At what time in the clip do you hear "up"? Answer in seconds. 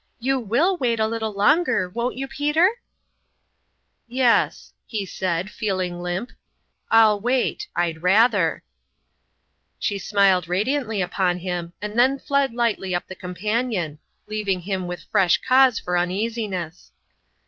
12.95-13.05